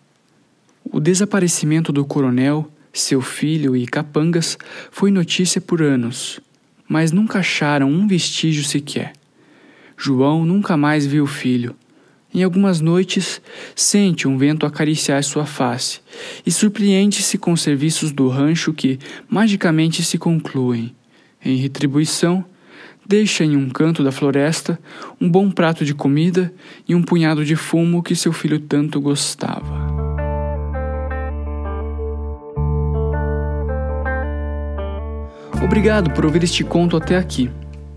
O 0.83 0.99
desaparecimento 0.99 1.93
do 1.93 2.03
coronel 2.03 2.67
seu 2.91 3.21
filho 3.21 3.75
e 3.75 3.85
capangas 3.85 4.57
foi 4.89 5.11
notícia 5.11 5.61
por 5.61 5.83
anos, 5.83 6.39
mas 6.89 7.11
nunca 7.11 7.37
acharam 7.37 7.91
um 7.91 8.07
vestígio 8.07 8.63
sequer. 8.63 9.13
João 9.95 10.43
nunca 10.43 10.75
mais 10.75 11.05
viu 11.05 11.25
o 11.25 11.27
filho. 11.27 11.75
Em 12.33 12.41
algumas 12.41 12.81
noites, 12.81 13.39
sente 13.75 14.27
um 14.27 14.35
vento 14.35 14.65
acariciar 14.65 15.23
sua 15.23 15.45
face 15.45 15.99
e 16.43 16.51
surpreende-se 16.51 17.37
com 17.37 17.51
os 17.51 17.61
serviços 17.61 18.11
do 18.11 18.27
rancho 18.29 18.73
que 18.73 18.97
magicamente 19.29 20.01
se 20.01 20.17
concluem. 20.17 20.95
Em 21.45 21.55
retribuição, 21.57 22.43
deixa 23.07 23.43
em 23.43 23.55
um 23.55 23.69
canto 23.69 24.03
da 24.03 24.11
floresta 24.11 24.79
um 25.19 25.29
bom 25.29 25.49
prato 25.51 25.83
de 25.83 25.93
comida 25.93 26.53
e 26.87 26.95
um 26.95 27.03
punhado 27.03 27.43
de 27.43 27.55
fumo 27.55 28.03
que 28.03 28.15
seu 28.15 28.33
filho 28.33 28.59
tanto 28.59 28.99
gostava. 29.01 29.91
Obrigado 35.63 36.11
por 36.11 36.25
ouvir 36.25 36.43
este 36.43 36.63
conto 36.63 36.97
até 36.97 37.15
aqui. 37.15 37.49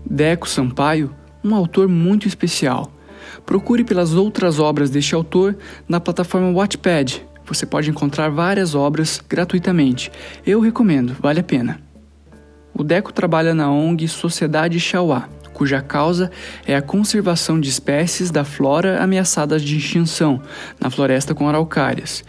Deco 0.05 0.47
Sampaio, 0.47 1.13
um 1.43 1.53
autor 1.53 1.87
muito 1.87 2.27
especial. 2.27 2.91
Procure 3.45 3.83
pelas 3.83 4.13
outras 4.13 4.59
obras 4.59 4.89
deste 4.89 5.13
autor 5.13 5.57
na 5.87 5.99
plataforma 5.99 6.51
Wattpad. 6.51 7.25
Você 7.45 7.65
pode 7.65 7.89
encontrar 7.89 8.29
várias 8.29 8.75
obras 8.75 9.21
gratuitamente. 9.27 10.11
Eu 10.45 10.59
recomendo, 10.59 11.15
vale 11.19 11.39
a 11.39 11.43
pena. 11.43 11.84
O 12.77 12.83
Deco 12.83 13.13
trabalha 13.13 13.55
na 13.55 13.71
ONG 13.71 14.05
Sociedade 14.05 14.81
Chauá, 14.81 15.29
cuja 15.53 15.81
causa 15.81 16.29
é 16.67 16.75
a 16.75 16.81
conservação 16.81 17.57
de 17.57 17.69
espécies 17.69 18.29
da 18.29 18.43
flora 18.43 19.01
ameaçadas 19.01 19.61
de 19.61 19.77
extinção 19.77 20.41
na 20.77 20.89
floresta 20.89 21.33
com 21.33 21.47
araucárias. 21.47 22.23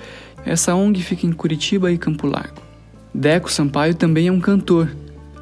Essa 0.44 0.76
ONG 0.76 1.02
fica 1.02 1.26
em 1.26 1.32
Curitiba 1.32 1.90
e 1.90 1.98
Campo 1.98 2.28
Largo. 2.28 2.62
Deco 3.12 3.50
Sampaio 3.50 3.94
também 3.96 4.28
é 4.28 4.32
um 4.32 4.40
cantor. 4.40 4.88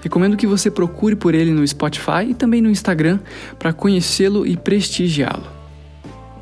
Recomendo 0.00 0.36
que 0.36 0.46
você 0.46 0.70
procure 0.70 1.14
por 1.14 1.34
ele 1.34 1.50
no 1.50 1.66
Spotify 1.66 2.30
e 2.30 2.34
também 2.34 2.62
no 2.62 2.70
Instagram 2.70 3.18
para 3.58 3.74
conhecê-lo 3.74 4.46
e 4.46 4.56
prestigiá-lo. 4.56 5.44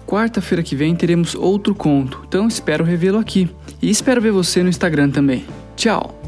Quarta-feira 0.07 0.63
que 0.63 0.77
vem 0.77 0.95
teremos 0.95 1.35
outro 1.35 1.75
conto, 1.75 2.23
então 2.29 2.47
espero 2.47 2.85
revê-lo 2.85 3.19
aqui. 3.19 3.51
E 3.81 3.91
espero 3.91 4.21
ver 4.21 4.31
você 4.31 4.63
no 4.63 4.69
Instagram 4.69 5.11
também. 5.11 5.45
Tchau! 5.75 6.22